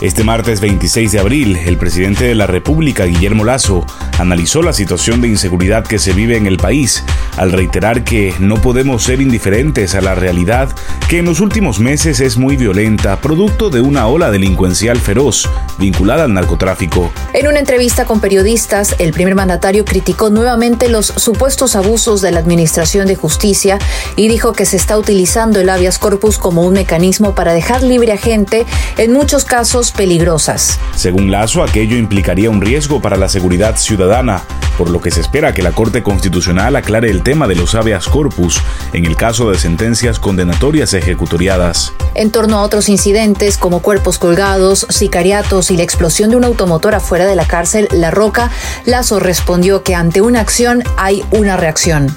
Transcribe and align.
Este 0.00 0.22
martes 0.22 0.60
26 0.60 1.10
de 1.10 1.18
abril, 1.18 1.56
el 1.56 1.76
presidente 1.76 2.22
de 2.22 2.36
la 2.36 2.46
República, 2.46 3.04
Guillermo 3.04 3.44
Lazo, 3.44 3.84
analizó 4.20 4.62
la 4.62 4.72
situación 4.72 5.20
de 5.20 5.26
inseguridad 5.26 5.84
que 5.84 5.98
se 5.98 6.12
vive 6.12 6.36
en 6.36 6.46
el 6.46 6.56
país, 6.56 7.02
al 7.36 7.50
reiterar 7.50 8.04
que 8.04 8.32
no 8.38 8.62
podemos 8.62 9.02
ser 9.02 9.20
indiferentes 9.20 9.96
a 9.96 10.00
la 10.00 10.14
realidad 10.14 10.68
que 11.08 11.18
en 11.18 11.24
los 11.24 11.40
últimos 11.40 11.80
meses 11.80 12.20
es 12.20 12.36
muy 12.36 12.56
violenta, 12.56 13.20
producto 13.20 13.70
de 13.70 13.80
una 13.80 14.06
ola 14.06 14.30
delincuencial 14.30 14.98
feroz 14.98 15.48
vinculada 15.78 16.24
al 16.24 16.34
narcotráfico. 16.34 17.10
En 17.32 17.48
una 17.48 17.58
entrevista 17.58 18.04
con 18.04 18.20
periodistas, 18.20 18.94
el 19.00 19.12
primer 19.12 19.34
mandatario 19.34 19.84
criticó 19.84 20.30
nuevamente 20.30 20.88
los 20.88 21.06
supuestos 21.06 21.74
abusos 21.74 22.20
de 22.20 22.30
la 22.30 22.38
Administración 22.38 23.08
de 23.08 23.16
Justicia 23.16 23.80
y 24.14 24.28
dijo 24.28 24.52
que 24.52 24.64
se 24.64 24.76
está 24.76 24.96
utilizando 24.96 25.58
el 25.58 25.68
habeas 25.68 25.98
corpus 25.98 26.38
como 26.38 26.62
un 26.62 26.74
mecanismo 26.74 27.34
para 27.34 27.52
dejar 27.52 27.82
libre 27.82 28.12
a 28.12 28.16
gente, 28.16 28.64
en 28.96 29.12
muchos 29.12 29.44
casos 29.44 29.87
peligrosas. 29.92 30.78
Según 30.94 31.30
Lazo, 31.30 31.62
aquello 31.62 31.96
implicaría 31.96 32.50
un 32.50 32.60
riesgo 32.60 33.00
para 33.00 33.16
la 33.16 33.28
seguridad 33.28 33.76
ciudadana, 33.76 34.42
por 34.76 34.90
lo 34.90 35.00
que 35.00 35.10
se 35.10 35.20
espera 35.20 35.54
que 35.54 35.62
la 35.62 35.72
Corte 35.72 36.02
Constitucional 36.02 36.76
aclare 36.76 37.10
el 37.10 37.22
tema 37.22 37.48
de 37.48 37.56
los 37.56 37.74
habeas 37.74 38.06
corpus 38.08 38.60
en 38.92 39.06
el 39.06 39.16
caso 39.16 39.50
de 39.50 39.58
sentencias 39.58 40.18
condenatorias 40.18 40.94
ejecutoriadas. 40.94 41.92
En 42.14 42.30
torno 42.30 42.58
a 42.58 42.62
otros 42.62 42.88
incidentes 42.88 43.58
como 43.58 43.80
cuerpos 43.80 44.18
colgados, 44.18 44.86
sicariatos 44.88 45.70
y 45.70 45.76
la 45.76 45.82
explosión 45.82 46.30
de 46.30 46.36
un 46.36 46.44
automotor 46.44 46.94
afuera 46.94 47.26
de 47.26 47.36
la 47.36 47.46
cárcel 47.46 47.88
La 47.92 48.10
Roca, 48.10 48.50
Lazo 48.84 49.20
respondió 49.20 49.82
que 49.82 49.94
ante 49.94 50.20
una 50.20 50.40
acción 50.40 50.82
hay 50.96 51.24
una 51.30 51.56
reacción 51.56 52.16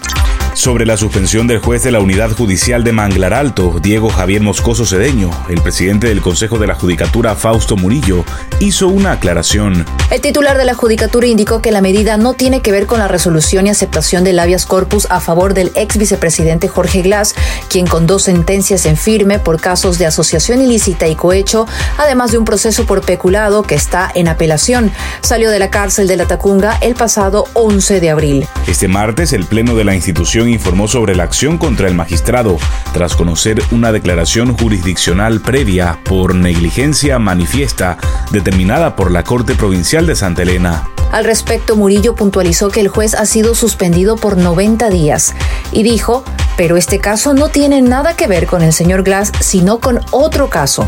sobre 0.53 0.85
la 0.85 0.97
suspensión 0.97 1.47
del 1.47 1.59
juez 1.59 1.83
de 1.83 1.91
la 1.91 1.99
Unidad 1.99 2.31
Judicial 2.31 2.83
de 2.83 2.91
Manglar 2.91 3.33
Alto, 3.33 3.79
Diego 3.81 4.09
Javier 4.09 4.41
Moscoso 4.41 4.85
Cedeño, 4.85 5.29
el 5.49 5.61
presidente 5.61 6.07
del 6.07 6.21
Consejo 6.21 6.59
de 6.59 6.67
la 6.67 6.75
Judicatura, 6.75 7.35
Fausto 7.35 7.77
Murillo, 7.77 8.25
hizo 8.59 8.87
una 8.87 9.13
aclaración. 9.13 9.85
El 10.09 10.21
titular 10.21 10.57
de 10.57 10.65
la 10.65 10.73
Judicatura 10.73 11.27
indicó 11.27 11.61
que 11.61 11.71
la 11.71 11.81
medida 11.81 12.17
no 12.17 12.33
tiene 12.33 12.61
que 12.61 12.71
ver 12.71 12.85
con 12.85 12.99
la 12.99 13.07
resolución 13.07 13.67
y 13.67 13.69
aceptación 13.69 14.23
del 14.23 14.39
habeas 14.39 14.65
corpus 14.65 15.07
a 15.09 15.19
favor 15.19 15.53
del 15.53 15.71
ex 15.75 15.97
vicepresidente 15.97 16.67
Jorge 16.67 17.01
Glass, 17.01 17.33
quien 17.69 17.87
con 17.87 18.05
dos 18.05 18.23
sentencias 18.23 18.85
en 18.85 18.97
firme 18.97 19.39
por 19.39 19.59
casos 19.61 19.97
de 19.97 20.05
asociación 20.05 20.61
ilícita 20.61 21.07
y 21.07 21.15
cohecho, 21.15 21.67
además 21.97 22.31
de 22.31 22.37
un 22.37 22.45
proceso 22.45 22.85
por 22.85 23.01
peculado 23.01 23.63
que 23.63 23.75
está 23.75 24.11
en 24.13 24.27
apelación, 24.27 24.91
salió 25.21 25.49
de 25.49 25.59
la 25.59 25.69
cárcel 25.69 26.07
de 26.07 26.17
la 26.17 26.25
Tacunga 26.25 26.77
el 26.81 26.95
pasado 26.95 27.45
11 27.53 27.99
de 27.99 28.09
abril. 28.09 28.47
Este 28.67 28.87
martes, 28.87 29.33
el 29.33 29.45
Pleno 29.45 29.75
de 29.75 29.83
la 29.83 29.95
institución 29.95 30.40
informó 30.47 30.87
sobre 30.87 31.15
la 31.15 31.23
acción 31.23 31.57
contra 31.57 31.87
el 31.87 31.95
magistrado 31.95 32.57
tras 32.93 33.15
conocer 33.15 33.61
una 33.71 33.91
declaración 33.91 34.57
jurisdiccional 34.57 35.41
previa 35.41 35.99
por 36.03 36.35
negligencia 36.35 37.19
manifiesta 37.19 37.97
determinada 38.31 38.95
por 38.95 39.11
la 39.11 39.23
Corte 39.23 39.55
Provincial 39.55 40.07
de 40.07 40.15
Santa 40.15 40.41
Elena. 40.41 40.87
Al 41.11 41.25
respecto, 41.25 41.75
Murillo 41.75 42.15
puntualizó 42.15 42.69
que 42.69 42.79
el 42.79 42.87
juez 42.87 43.15
ha 43.15 43.25
sido 43.25 43.53
suspendido 43.53 44.15
por 44.15 44.37
90 44.37 44.89
días 44.89 45.33
y 45.73 45.83
dijo, 45.83 46.23
pero 46.55 46.77
este 46.77 46.99
caso 46.99 47.33
no 47.33 47.49
tiene 47.49 47.81
nada 47.81 48.15
que 48.15 48.27
ver 48.27 48.47
con 48.47 48.61
el 48.61 48.71
señor 48.71 49.03
Glass, 49.03 49.31
sino 49.41 49.79
con 49.79 49.99
otro 50.11 50.49
caso. 50.49 50.87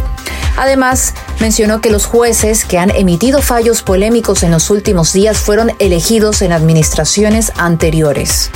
Además, 0.55 1.13
mencionó 1.39 1.81
que 1.81 1.89
los 1.89 2.05
jueces 2.05 2.63
que 2.63 2.77
han 2.77 2.91
emitido 2.91 3.41
fallos 3.41 3.81
polémicos 3.81 4.43
en 4.43 4.51
los 4.51 4.69
últimos 4.69 5.11
días 5.11 5.39
fueron 5.39 5.73
elegidos 5.79 6.41
en 6.41 6.53
administraciones 6.53 7.51
anteriores. 7.57 8.51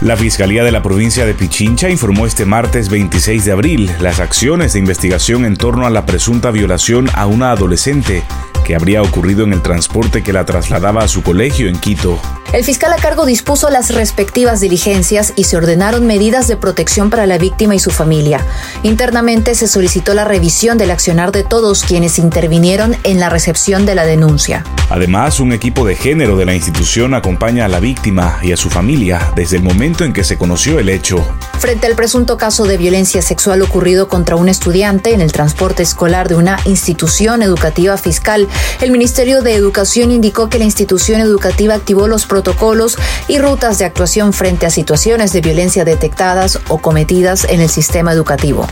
La 0.00 0.16
Fiscalía 0.16 0.64
de 0.64 0.72
la 0.72 0.82
provincia 0.82 1.24
de 1.24 1.34
Pichincha 1.34 1.88
informó 1.88 2.26
este 2.26 2.44
martes 2.44 2.88
26 2.88 3.44
de 3.44 3.52
abril 3.52 3.90
las 4.00 4.20
acciones 4.20 4.72
de 4.72 4.80
investigación 4.80 5.44
en 5.44 5.56
torno 5.56 5.86
a 5.86 5.90
la 5.90 6.04
presunta 6.04 6.50
violación 6.50 7.08
a 7.14 7.26
una 7.26 7.52
adolescente 7.52 8.24
que 8.64 8.74
habría 8.74 9.02
ocurrido 9.02 9.44
en 9.44 9.52
el 9.52 9.62
transporte 9.62 10.22
que 10.22 10.32
la 10.32 10.44
trasladaba 10.44 11.04
a 11.04 11.08
su 11.08 11.22
colegio 11.22 11.68
en 11.68 11.78
Quito. 11.78 12.18
El 12.52 12.64
fiscal 12.64 12.92
a 12.92 12.96
cargo 12.96 13.26
dispuso 13.26 13.68
las 13.68 13.92
respectivas 13.92 14.60
diligencias 14.60 15.32
y 15.36 15.44
se 15.44 15.56
ordenaron 15.56 16.06
medidas 16.06 16.48
de 16.48 16.56
protección 16.56 17.10
para 17.10 17.26
la 17.26 17.36
víctima 17.36 17.74
y 17.74 17.80
su 17.80 17.90
familia. 17.90 18.46
Internamente 18.84 19.54
se 19.54 19.66
solicitó 19.66 20.14
la 20.14 20.24
revisión 20.24 20.78
del 20.78 20.92
accionar 20.92 21.32
de 21.32 21.42
todos 21.42 21.82
quienes 21.82 22.18
intervinieron 22.18 22.96
en 23.02 23.20
la 23.20 23.28
recepción 23.28 23.86
de 23.86 23.96
la 23.96 24.06
denuncia. 24.06 24.64
Además, 24.88 25.40
un 25.40 25.52
equipo 25.52 25.84
de 25.84 25.96
género 25.96 26.36
de 26.36 26.44
la 26.44 26.54
institución 26.54 27.14
acompaña 27.14 27.64
a 27.64 27.68
la 27.68 27.80
víctima 27.80 28.38
y 28.40 28.52
a 28.52 28.56
su 28.56 28.70
familia 28.70 29.32
desde 29.34 29.56
el 29.56 29.62
momento 29.62 29.83
en 29.84 30.12
que 30.12 30.24
se 30.24 30.38
conoció 30.38 30.78
el 30.78 30.88
hecho. 30.88 31.24
Frente 31.58 31.86
al 31.86 31.96
presunto 31.96 32.36
caso 32.36 32.64
de 32.64 32.76
violencia 32.76 33.20
sexual 33.20 33.62
ocurrido 33.62 34.08
contra 34.08 34.36
un 34.36 34.48
estudiante 34.48 35.12
en 35.12 35.20
el 35.20 35.32
transporte 35.32 35.82
escolar 35.82 36.28
de 36.28 36.36
una 36.36 36.60
institución 36.66 37.42
educativa 37.42 37.96
fiscal, 37.96 38.48
el 38.80 38.90
Ministerio 38.90 39.42
de 39.42 39.54
Educación 39.54 40.12
indicó 40.12 40.48
que 40.48 40.58
la 40.58 40.64
institución 40.64 41.20
educativa 41.20 41.74
activó 41.74 42.06
los 42.06 42.26
protocolos 42.26 42.44
protocolos 42.44 42.98
y 43.26 43.38
rutas 43.38 43.78
de 43.78 43.86
actuación 43.86 44.34
frente 44.34 44.66
a 44.66 44.70
situaciones 44.70 45.32
de 45.32 45.40
violencia 45.40 45.84
detectadas 45.84 46.60
o 46.68 46.78
cometidas 46.78 47.46
en 47.48 47.62
el 47.62 47.70
sistema 47.70 48.12
educativo. 48.12 48.66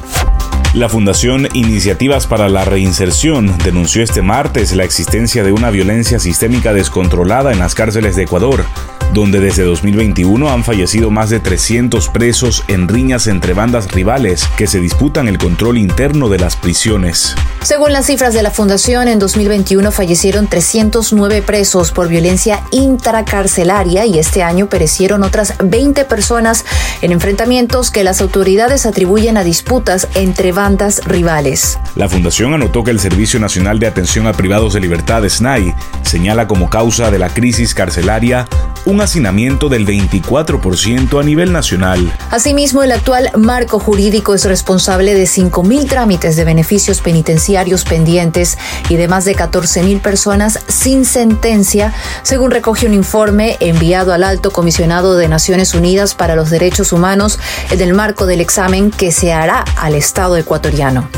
La 0.75 0.89
Fundación 0.89 1.49
Iniciativas 1.55 2.27
para 2.27 2.49
la 2.49 2.65
Reinserción 2.65 3.57
denunció 3.65 4.03
este 4.03 4.21
martes 4.21 4.73
la 4.75 4.85
existencia 4.85 5.43
de 5.43 5.53
una 5.53 5.71
violencia 5.71 6.19
sistémica 6.19 6.73
descontrolada 6.73 7.53
en 7.53 7.59
las 7.59 7.75
cárceles 7.75 8.15
de 8.17 8.25
Ecuador 8.25 8.65
donde 9.13 9.41
desde 9.41 9.65
2021 9.65 10.51
han 10.51 10.65
fallecido 10.65 11.11
más 11.11 11.31
de 11.31 11.41
300 11.41 12.09
presos 12.09 12.65
en 12.69 12.89
riñas 12.89 13.27
entre 13.27 13.53
bandas 13.55 13.91
rivales 13.93 14.47
que 14.57 14.67
se 14.67 14.81
disputan 14.81 15.29
el 15.29 15.39
control 15.39 15.79
interno 15.79 16.29
de 16.29 16.39
las 16.39 16.57
prisiones. 16.57 17.35
Según 17.63 17.93
las 17.93 18.07
cifras 18.07 18.35
de 18.35 18.43
la 18.43 18.51
Fundación, 18.51 19.09
en 19.09 19.19
2021 19.19 19.93
fallecieron 19.93 20.47
309 20.49 21.43
presos 21.43 21.93
por 21.93 22.09
violencia 22.09 22.63
intracarcelaria 22.71 24.05
y 24.07 24.19
este 24.19 24.43
año 24.43 24.69
perecieron 24.69 25.23
otras 25.23 25.55
20 25.63 26.05
personas 26.07 26.65
en 27.03 27.13
enfrentamientos 27.13 27.91
que 27.91 28.05
las 28.05 28.21
autoridades 28.21 28.87
atribuyen 28.87 29.37
a 29.37 29.45
disputas 29.45 30.09
entre 30.15 30.53
bandas 30.53 31.03
rivales. 31.05 31.79
La 31.95 32.09
Fundación 32.09 32.55
anotó 32.55 32.83
que 32.83 32.91
el 32.91 33.01
Servicio 33.01 33.39
Nacional 33.39 33.79
de 33.79 33.87
Atención 33.87 34.27
a 34.27 34.33
Privados 34.33 34.75
de 34.75 34.81
Libertad, 34.81 35.23
SNAI, 35.29 35.75
señala 36.03 36.49
como 36.49 36.71
causa 36.71 37.11
de 37.11 37.19
la 37.19 37.29
crisis 37.29 37.75
carcelaria 37.75 38.49
un 38.85 39.01
hacinamiento 39.01 39.69
del 39.69 39.87
24% 39.87 41.21
a 41.21 41.23
nivel 41.23 41.53
nacional. 41.53 42.13
Asimismo, 42.31 42.83
el 42.83 42.93
actual 42.93 43.31
marco 43.37 43.79
jurídico 43.79 44.35
es 44.35 44.45
responsable 44.45 45.15
de 45.15 45.25
5.000 45.25 45.89
trámites 45.89 46.37
de 46.37 46.45
beneficios 46.45 47.01
penitenciarios 47.01 47.85
pendientes 47.85 48.59
y 48.89 48.97
de 48.97 49.09
más 49.09 49.25
de 49.25 49.37
14.000 49.37 50.01
personas 50.01 50.61
sin 50.69 51.05
sentencia, 51.05 51.93
según 52.23 52.51
recoge 52.51 52.87
un 52.87 52.95
informe 52.95 53.57
enviado 53.61 54.13
al 54.13 54.25
Alto 54.25 54.51
Comisionado 54.51 55.17
de 55.17 55.29
Naciones 55.29 55.75
Unidas 55.75 56.15
para 56.15 56.37
los 56.37 56.51
Derechos 56.51 56.93
Humanos 56.93 57.39
en 57.71 57.81
el 57.81 57.95
marco 57.95 58.27
del 58.27 58.41
examen 58.41 58.91
que 58.91 59.13
se 59.13 59.33
hará 59.33 59.65
al 59.77 59.95
Estado 59.95 60.37
ecuatoriano. 60.37 61.09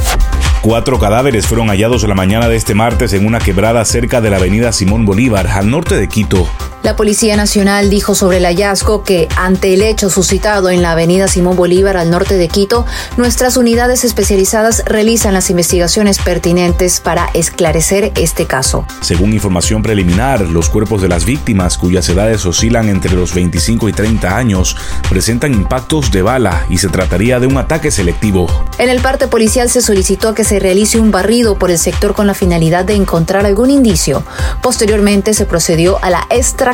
Cuatro 0.63 0.99
cadáveres 0.99 1.47
fueron 1.47 1.69
hallados 1.69 2.05
la 2.05 2.15
mañana 2.15 2.49
de 2.49 2.57
este 2.57 2.75
martes 2.75 3.13
en 3.13 3.27
una 3.27 3.39
quebrada 3.39 3.85
cerca 3.85 4.23
de 4.23 4.31
la 4.31 4.39
avenida 4.39 4.73
Simón 4.73 5.05
Bolívar, 5.05 5.47
al 5.47 5.71
norte 5.71 5.95
de 5.95 6.09
Quito. 6.09 6.49
La 6.85 6.97
Policía 6.97 7.35
Nacional 7.35 7.89
dijo 7.89 8.15
sobre 8.15 8.37
el 8.37 8.45
hallazgo 8.45 9.05
que, 9.05 9.27
ante 9.37 9.73
el 9.73 9.81
hecho 9.81 10.11
suscitado 10.11 10.69
en 10.69 10.83
la 10.83 10.93
avenida 10.93 11.29
Simón 11.29 11.57
Bolívar 11.57 11.97
al 11.97 12.11
norte 12.11 12.37
de 12.37 12.47
Quito, 12.49 12.85
nuestras 13.17 13.57
unidades 13.57 14.05
especializadas 14.05 14.83
realizan 14.85 15.33
las 15.33 15.49
investigaciones 15.49 16.19
pertinentes 16.19 17.01
para 17.01 17.31
esclarecer 17.33 18.13
este 18.17 18.45
caso. 18.45 18.87
Según 19.01 19.33
información 19.33 19.83
preliminar, 19.83 20.43
los 20.43 20.69
cuerpos 20.69 21.01
de 21.01 21.09
las 21.09 21.25
víctimas, 21.25 21.79
cuyas 21.79 22.07
edades 22.11 22.45
oscilan 22.45 22.91
entre 22.91 23.15
los 23.15 23.33
25 23.33 23.89
y 23.89 23.95
30 23.95 24.37
años, 24.37 24.77
presentan 25.09 25.55
impactos 25.55 26.11
de 26.11 26.21
bala 26.21 26.67
y 26.69 26.77
se 26.77 26.91
trataría 26.91 27.41
de 27.41 27.47
un 27.47 27.57
ataque 27.57 27.91
selectivo. 27.91 28.47
En 28.77 28.91
el 28.91 29.01
parte 29.01 29.27
policial 29.27 29.71
se 29.71 29.81
solicitó 29.81 30.35
que 30.35 30.45
se 30.45 30.59
realice 30.59 31.01
un 31.01 31.11
barrido 31.11 31.59
por 31.59 31.71
el 31.71 31.79
sector 31.79 32.13
con 32.13 32.27
la 32.27 32.35
finalidad 32.35 32.85
de 32.85 32.93
encontrar 32.93 33.47
algún 33.47 33.71
indicio. 33.71 34.23
Posteriormente 34.61 35.33
se 35.33 35.47
procedió 35.47 35.99
a 36.03 36.11
la 36.11 36.27
extracción 36.29 36.74